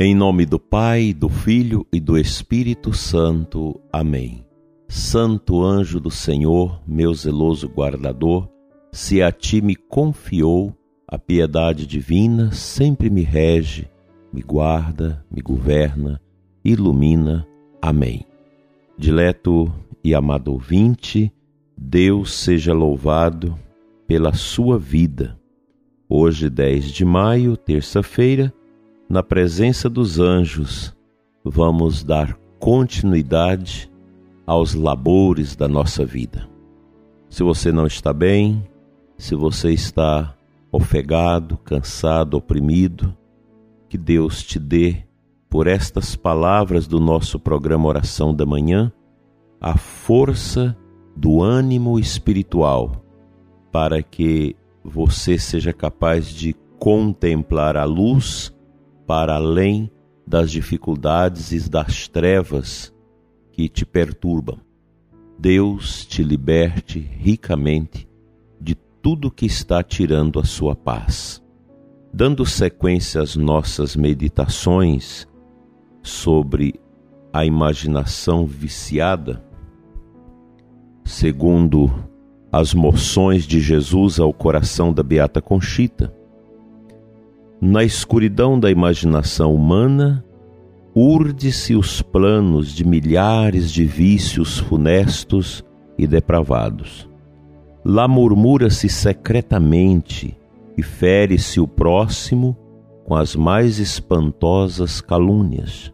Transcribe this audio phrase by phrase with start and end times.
[0.00, 3.80] Em nome do Pai, do Filho e do Espírito Santo.
[3.92, 4.46] Amém.
[4.86, 8.48] Santo anjo do Senhor, meu zeloso guardador,
[8.92, 10.72] se a ti me confiou
[11.04, 13.90] a piedade divina, sempre me rege,
[14.32, 16.20] me guarda, me governa,
[16.64, 17.44] ilumina.
[17.82, 18.24] Amém.
[18.96, 19.68] Dileto
[20.04, 21.32] e amado ouvinte,
[21.76, 23.58] Deus seja louvado
[24.06, 25.36] pela sua vida.
[26.08, 28.54] Hoje, 10 de maio, terça-feira,
[29.08, 30.94] na presença dos anjos,
[31.42, 33.90] vamos dar continuidade
[34.46, 36.46] aos labores da nossa vida.
[37.30, 38.62] Se você não está bem,
[39.16, 40.34] se você está
[40.70, 43.16] ofegado, cansado, oprimido,
[43.88, 45.04] que Deus te dê,
[45.48, 48.92] por estas palavras do nosso programa Oração da Manhã,
[49.58, 50.76] a força
[51.16, 53.02] do ânimo espiritual
[53.72, 58.54] para que você seja capaz de contemplar a luz
[59.08, 59.90] para além
[60.26, 62.94] das dificuldades e das trevas
[63.50, 64.58] que te perturbam.
[65.38, 68.06] Deus te liberte ricamente
[68.60, 71.42] de tudo que está tirando a sua paz.
[72.12, 75.26] Dando sequência às nossas meditações
[76.02, 76.78] sobre
[77.32, 79.42] a imaginação viciada,
[81.02, 81.90] segundo
[82.52, 86.17] as moções de Jesus ao coração da Beata Conchita,
[87.60, 90.24] na escuridão da imaginação humana,
[90.94, 95.64] urde-se os planos de milhares de vícios funestos
[95.96, 97.08] e depravados.
[97.84, 100.36] Lá murmura-se secretamente
[100.76, 102.56] e fere-se o próximo
[103.04, 105.92] com as mais espantosas calúnias.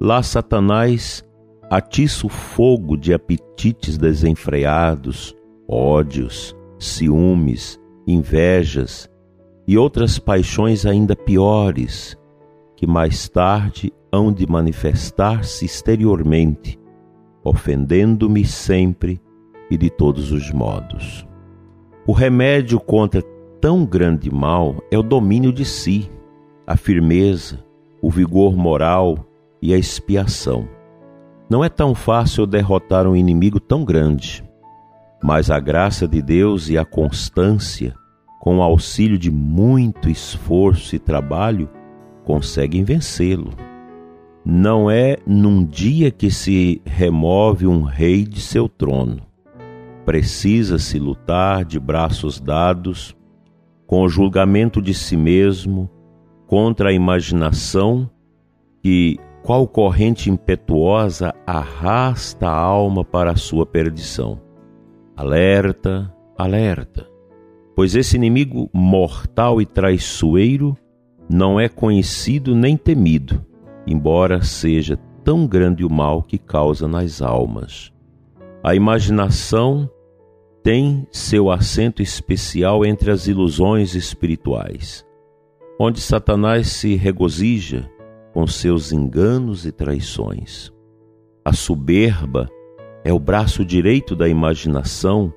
[0.00, 1.22] Lá Satanás
[1.70, 5.34] atiça o fogo de apetites desenfreados,
[5.68, 9.10] ódios, ciúmes, invejas
[9.68, 12.16] e outras paixões ainda piores,
[12.74, 16.80] que mais tarde hão de manifestar-se exteriormente,
[17.44, 19.20] ofendendo-me sempre
[19.70, 21.28] e de todos os modos.
[22.06, 23.20] O remédio contra
[23.60, 26.10] tão grande mal é o domínio de si,
[26.66, 27.62] a firmeza,
[28.00, 29.28] o vigor moral
[29.60, 30.66] e a expiação.
[31.50, 34.42] Não é tão fácil derrotar um inimigo tão grande,
[35.22, 37.94] mas a graça de Deus e a constância
[38.38, 41.68] com o auxílio de muito esforço e trabalho,
[42.24, 43.50] conseguem vencê-lo.
[44.44, 49.20] Não é num dia que se remove um rei de seu trono.
[50.04, 53.14] Precisa-se lutar de braços dados,
[53.86, 55.90] com o julgamento de si mesmo,
[56.46, 58.08] contra a imaginação
[58.82, 64.40] que, qual corrente impetuosa, arrasta a alma para a sua perdição.
[65.16, 67.17] Alerta, alerta
[67.78, 70.76] pois esse inimigo mortal e traiçoeiro
[71.30, 73.46] não é conhecido nem temido,
[73.86, 77.92] embora seja tão grande o mal que causa nas almas.
[78.64, 79.88] A imaginação
[80.60, 85.06] tem seu assento especial entre as ilusões espirituais,
[85.78, 87.88] onde Satanás se regozija
[88.34, 90.72] com seus enganos e traições.
[91.44, 92.50] A soberba
[93.04, 95.32] é o braço direito da imaginação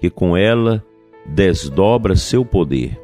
[0.00, 0.84] que com ela
[1.26, 3.00] desdobra seu poder.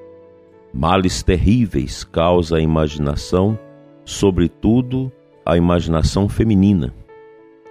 [0.73, 3.59] Males terríveis causa a imaginação,
[4.05, 5.11] sobretudo
[5.45, 6.95] a imaginação feminina,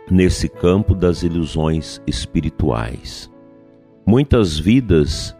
[0.10, 3.32] nesse campo das ilusões espirituais.
[4.06, 5.36] Muitas vidas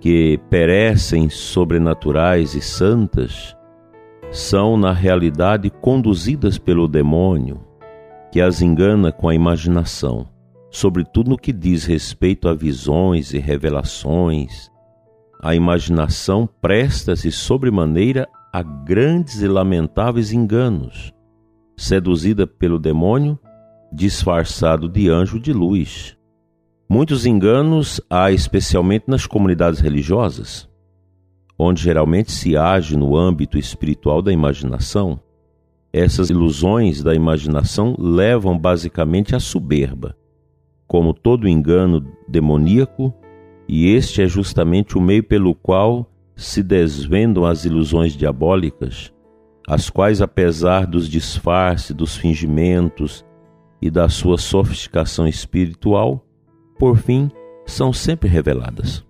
[0.00, 3.56] que perecem sobrenaturais e santas
[4.30, 7.60] são, na realidade, conduzidas pelo demônio,
[8.30, 10.31] que as engana com a imaginação
[10.72, 14.70] sobretudo no que diz respeito a visões e revelações.
[15.40, 21.12] A imaginação presta-se sobremaneira a grandes e lamentáveis enganos,
[21.76, 23.38] seduzida pelo demônio,
[23.92, 26.16] disfarçado de anjo de luz.
[26.88, 30.68] Muitos enganos há especialmente nas comunidades religiosas,
[31.58, 35.20] onde geralmente se age no âmbito espiritual da imaginação.
[35.92, 40.16] Essas ilusões da imaginação levam basicamente à soberba,
[40.92, 43.14] como todo engano demoníaco,
[43.66, 46.06] e este é justamente o meio pelo qual
[46.36, 49.10] se desvendam as ilusões diabólicas,
[49.66, 53.24] as quais, apesar dos disfarces, dos fingimentos
[53.80, 56.22] e da sua sofisticação espiritual,
[56.78, 57.30] por fim,
[57.64, 59.02] são sempre reveladas.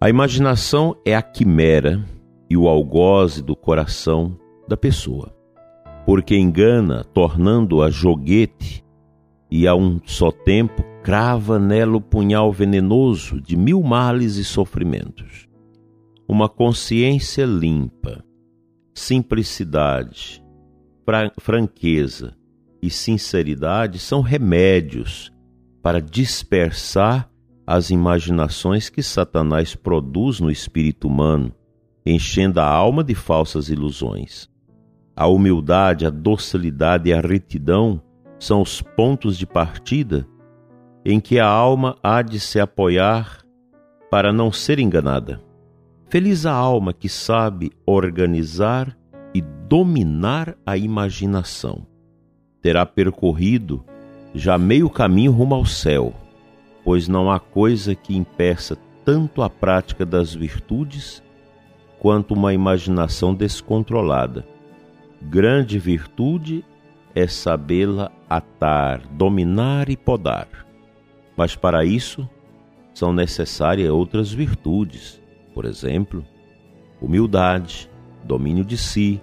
[0.00, 2.02] A imaginação é a quimera
[2.48, 4.34] e o algoze do coração
[4.66, 5.36] da pessoa,
[6.06, 8.85] porque engana, tornando-a joguete
[9.50, 15.46] e a um só tempo crava nela o punhal venenoso de mil males e sofrimentos.
[16.28, 18.24] Uma consciência limpa,
[18.92, 20.42] simplicidade,
[21.38, 22.36] franqueza
[22.82, 25.32] e sinceridade são remédios
[25.80, 27.30] para dispersar
[27.64, 31.52] as imaginações que Satanás produz no espírito humano,
[32.04, 34.48] enchendo a alma de falsas ilusões.
[35.14, 38.02] A humildade, a docilidade e a retidão
[38.38, 40.26] são os pontos de partida
[41.04, 43.38] em que a alma há de se apoiar
[44.10, 45.40] para não ser enganada.
[46.08, 48.96] Feliz a alma que sabe organizar
[49.34, 51.86] e dominar a imaginação.
[52.62, 53.84] Terá percorrido
[54.34, 56.12] já meio caminho rumo ao céu,
[56.84, 61.22] pois não há coisa que impeça tanto a prática das virtudes
[61.98, 64.46] quanto uma imaginação descontrolada.
[65.22, 66.64] Grande virtude
[67.14, 70.48] é sabê-la atar, dominar e podar.
[71.36, 72.28] Mas para isso
[72.94, 75.20] são necessárias outras virtudes
[75.56, 76.22] por exemplo,
[77.00, 77.90] humildade,
[78.22, 79.18] domínio de si,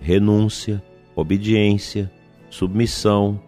[0.00, 0.82] renúncia,
[1.14, 2.10] obediência,
[2.50, 3.40] submissão,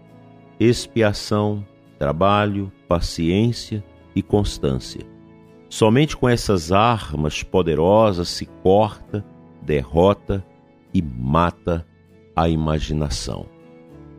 [0.60, 1.66] expiação,
[1.99, 3.82] trabalho, paciência
[4.14, 5.00] e constância.
[5.69, 9.25] Somente com essas armas poderosas se corta,
[9.61, 10.46] derrota
[10.94, 11.84] e mata
[12.37, 13.46] a imaginação.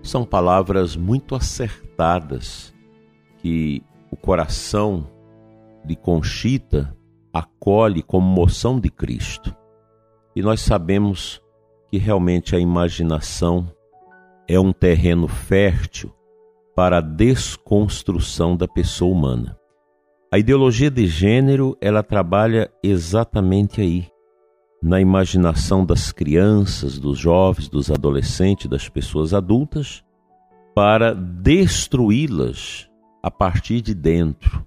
[0.09, 2.73] São palavras muito acertadas
[3.37, 5.07] que o coração
[5.85, 6.97] de Conchita
[7.31, 9.55] acolhe como moção de Cristo.
[10.35, 11.39] E nós sabemos
[11.91, 13.71] que realmente a imaginação
[14.47, 16.11] é um terreno fértil
[16.75, 19.59] para a desconstrução da pessoa humana.
[20.33, 24.07] A ideologia de gênero, ela trabalha exatamente aí,
[24.81, 30.03] na imaginação das crianças, dos jovens, dos adolescentes, das pessoas adultas,
[30.73, 32.89] para destruí-las
[33.21, 34.65] a partir de dentro,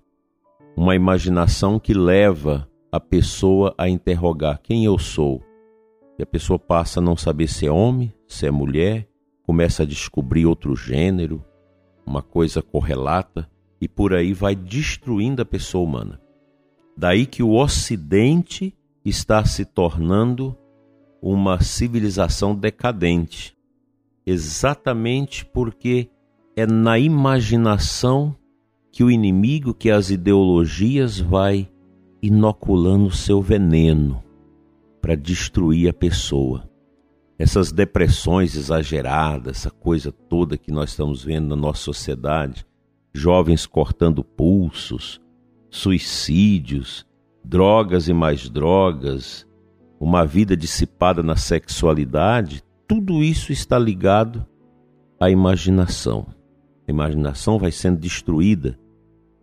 [0.77, 5.43] uma imaginação que leva a pessoa a interrogar quem eu sou.
[6.19, 9.09] E a pessoa passa a não saber se é homem, se é mulher,
[9.43, 11.43] começa a descobrir outro gênero,
[12.05, 13.49] uma coisa correlata,
[13.81, 16.21] e por aí vai destruindo a pessoa humana.
[16.97, 20.57] Daí que o Ocidente está se tornando
[21.21, 23.57] uma civilização decadente,
[24.27, 26.09] exatamente porque
[26.57, 28.37] é na imaginação
[28.91, 31.69] que o inimigo, que as ideologias vai
[32.21, 34.23] inoculando seu veneno
[35.01, 36.69] para destruir a pessoa.
[37.39, 42.65] Essas depressões exageradas, essa coisa toda que nós estamos vendo na nossa sociedade,
[43.13, 45.21] jovens cortando pulsos,
[45.71, 47.07] suicídios,
[47.45, 49.47] drogas e mais drogas,
[50.01, 54.47] uma vida dissipada na sexualidade, tudo isso está ligado
[55.21, 56.27] à imaginação.
[56.87, 58.79] A imaginação vai sendo destruída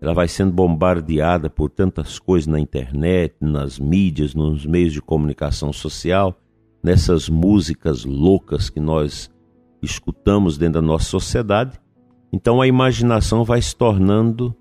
[0.01, 5.73] ela vai sendo bombardeada por tantas coisas na internet, nas mídias, nos meios de comunicação
[5.73, 6.39] social,
[6.81, 9.29] nessas músicas loucas que nós
[9.81, 11.79] escutamos dentro da nossa sociedade.
[12.31, 14.55] Então a imaginação vai se tornando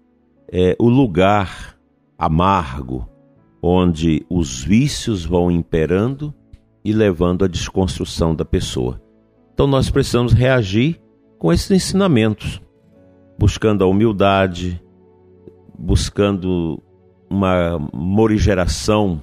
[0.51, 1.79] é, o lugar
[2.19, 3.09] amargo
[3.63, 6.35] onde os vícios vão imperando
[6.85, 9.01] e levando à desconstrução da pessoa.
[9.53, 11.01] Então nós precisamos reagir
[11.39, 12.61] com esses ensinamentos,
[13.39, 14.83] buscando a humildade,
[15.79, 16.83] buscando
[17.31, 19.23] uma morigeração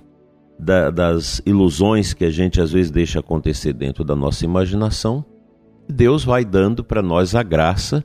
[0.60, 5.25] da, das ilusões que a gente às vezes deixa acontecer dentro da nossa imaginação,
[5.88, 8.04] Deus vai dando para nós a graça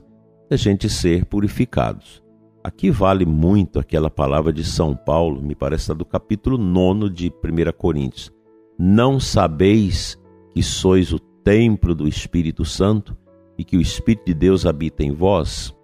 [0.49, 2.21] de a gente ser purificados.
[2.63, 7.71] Aqui vale muito aquela palavra de São Paulo, me parece do capítulo 9 de 1
[7.77, 8.31] Coríntios.
[8.77, 10.17] Não sabeis
[10.51, 13.17] que sois o templo do Espírito Santo
[13.57, 15.75] e que o Espírito de Deus habita em vós?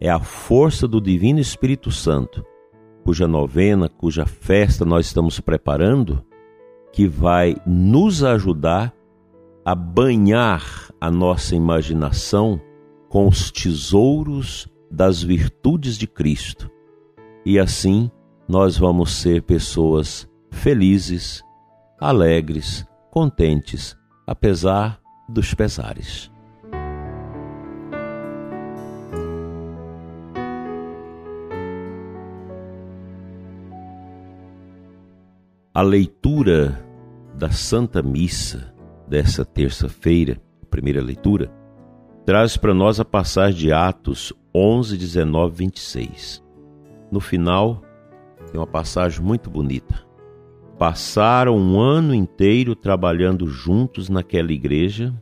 [0.00, 2.44] é a força do Divino Espírito Santo,
[3.04, 6.24] cuja novena, cuja festa nós estamos preparando,
[6.90, 8.94] que vai nos ajudar
[9.62, 12.58] a banhar a nossa imaginação
[13.10, 16.70] com os tesouros das virtudes de Cristo.
[17.44, 18.10] E assim
[18.48, 21.42] nós vamos ser pessoas felizes,
[22.00, 26.30] alegres, contentes, apesar dos pesares.
[35.72, 36.84] A leitura
[37.38, 38.74] da Santa Missa
[39.08, 41.50] dessa terça-feira, a primeira leitura,
[42.24, 46.42] traz para nós a passagem de Atos 11, 19, 26.
[47.10, 47.82] No final,
[48.50, 50.04] tem uma passagem muito bonita.
[50.78, 55.14] Passaram um ano inteiro trabalhando juntos naquela igreja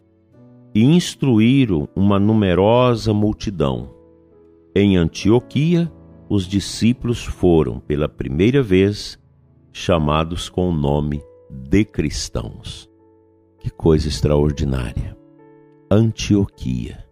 [0.74, 3.90] e instruíram uma numerosa multidão.
[4.74, 5.90] Em Antioquia,
[6.28, 9.18] os discípulos foram, pela primeira vez,
[9.72, 12.88] chamados com o nome de cristãos.
[13.58, 15.17] Que coisa extraordinária!
[15.90, 17.02] Antioquia,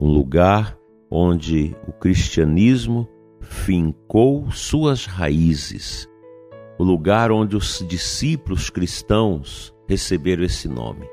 [0.00, 0.78] um lugar
[1.10, 3.08] onde o cristianismo
[3.40, 6.08] fincou suas raízes,
[6.78, 11.10] o lugar onde os discípulos cristãos receberam esse nome.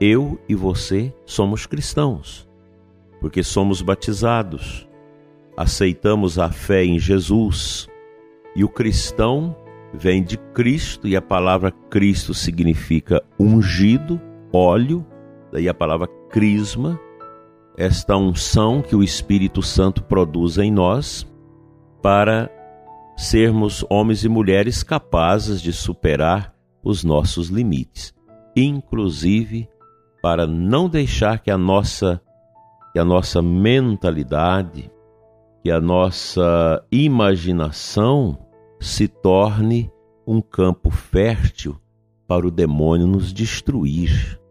[0.00, 2.48] Eu e você somos cristãos,
[3.20, 4.88] porque somos batizados,
[5.54, 7.86] aceitamos a fé em Jesus,
[8.56, 9.54] e o cristão
[9.92, 14.18] vem de Cristo, e a palavra Cristo significa ungido,
[14.50, 15.04] óleo,
[15.54, 16.98] daí a palavra crisma,
[17.76, 21.24] esta unção que o Espírito Santo produz em nós
[22.02, 22.50] para
[23.16, 28.12] sermos homens e mulheres capazes de superar os nossos limites,
[28.56, 29.68] inclusive
[30.20, 32.20] para não deixar que a nossa
[32.92, 34.90] que a nossa mentalidade,
[35.62, 38.38] que a nossa imaginação
[38.80, 39.90] se torne
[40.26, 41.76] um campo fértil
[42.26, 44.43] para o demônio nos destruir.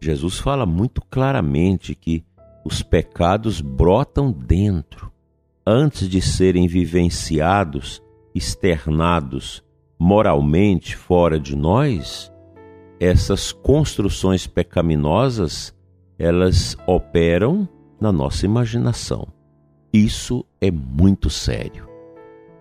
[0.00, 2.24] Jesus fala muito claramente que
[2.64, 5.12] os pecados brotam dentro,
[5.66, 8.02] antes de serem vivenciados,
[8.34, 9.62] externados
[9.98, 12.32] moralmente fora de nós,
[12.98, 15.74] essas construções pecaminosas,
[16.18, 17.68] elas operam
[18.00, 19.28] na nossa imaginação.
[19.92, 21.86] Isso é muito sério.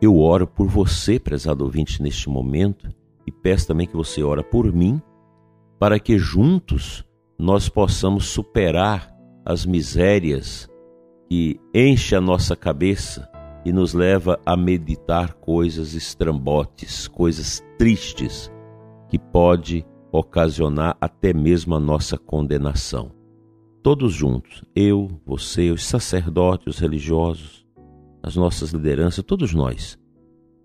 [0.01, 2.89] Eu oro por você, prezado ouvinte, neste momento,
[3.25, 5.01] e peço também que você ora por mim,
[5.77, 7.05] para que juntos
[7.39, 9.15] nós possamos superar
[9.45, 10.67] as misérias
[11.29, 13.29] que enche a nossa cabeça
[13.63, 18.51] e nos leva a meditar coisas estrambotes, coisas tristes,
[19.07, 23.11] que pode ocasionar até mesmo a nossa condenação.
[23.81, 27.65] Todos juntos, eu, você, os sacerdotes, os religiosos,
[28.21, 29.97] as nossas lideranças, todos nós.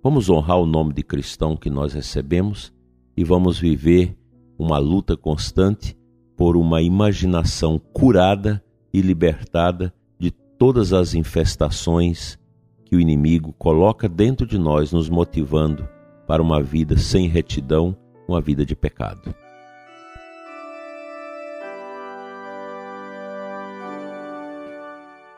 [0.02, 2.72] Vamos honrar o nome de cristão que nós recebemos
[3.16, 4.16] e vamos viver
[4.58, 5.96] uma luta constante
[6.44, 12.38] por uma imaginação curada e libertada de todas as infestações
[12.84, 15.88] que o inimigo coloca dentro de nós, nos motivando
[16.26, 17.96] para uma vida sem retidão,
[18.28, 19.34] uma vida de pecado.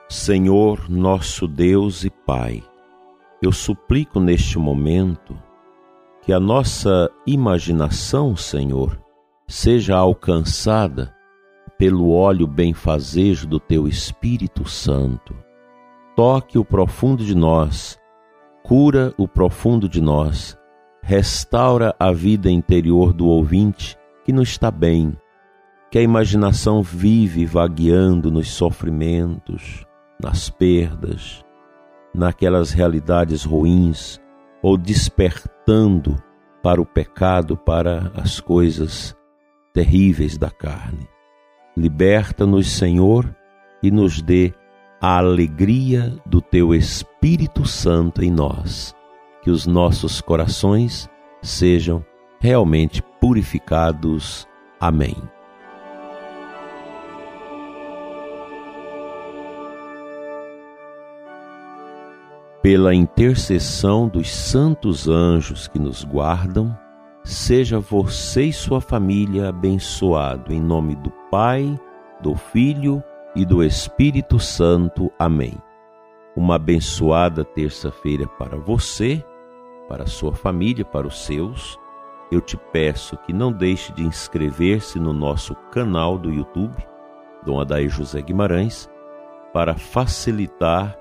[0.08, 2.64] Senhor, nosso Deus e Pai,
[3.40, 5.40] eu suplico neste momento
[6.22, 9.05] que a nossa imaginação, Senhor,
[9.48, 11.14] seja alcançada
[11.78, 15.36] pelo óleo benfazejo do teu Espírito Santo.
[16.16, 17.98] Toque o profundo de nós,
[18.62, 20.58] cura o profundo de nós,
[21.02, 25.16] restaura a vida interior do ouvinte que não está bem,
[25.90, 29.86] que a imaginação vive vagueando nos sofrimentos,
[30.20, 31.44] nas perdas,
[32.12, 34.20] naquelas realidades ruins,
[34.62, 36.16] ou despertando
[36.62, 39.15] para o pecado, para as coisas
[39.76, 41.06] terríveis da carne.
[41.76, 43.36] Liberta-nos, Senhor,
[43.82, 44.54] e nos dê
[44.98, 48.96] a alegria do Teu Espírito Santo em nós,
[49.42, 51.10] que os nossos corações
[51.42, 52.02] sejam
[52.40, 54.48] realmente purificados.
[54.80, 55.14] Amém.
[62.62, 66.76] pela intercessão dos santos anjos que nos guardam,
[67.26, 71.78] seja você e sua família abençoado em nome do Pai,
[72.20, 73.02] do Filho
[73.34, 75.10] e do Espírito Santo.
[75.18, 75.54] Amém.
[76.36, 79.24] Uma abençoada terça-feira para você,
[79.88, 81.76] para sua família, para os seus.
[82.30, 86.76] Eu te peço que não deixe de inscrever-se no nosso canal do YouTube,
[87.44, 88.88] Dom Adair José Guimarães,
[89.52, 90.96] para facilitar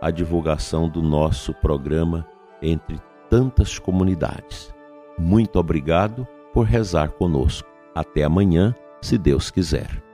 [0.00, 2.26] a divulgação do nosso programa
[2.60, 4.76] entre tantas comunidades.
[5.18, 7.68] Muito obrigado por rezar conosco.
[7.94, 10.07] Até amanhã, se Deus quiser.